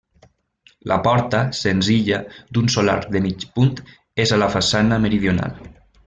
[0.91, 2.17] La porta, senzilla,
[2.57, 3.69] d'un sol arc de mig punt,
[4.25, 5.61] és a la façana meridional.